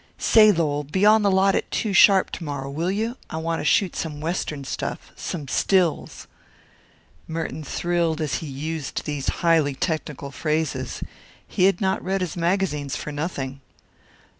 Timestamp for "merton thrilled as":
7.27-8.39